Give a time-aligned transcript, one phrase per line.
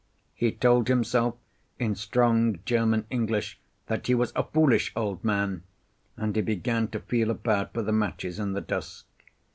[0.33, 1.35] He told himself
[1.77, 5.61] in strong German English that he was a foolish old man,
[6.17, 9.05] and he began to feel about for the matches in the dusk.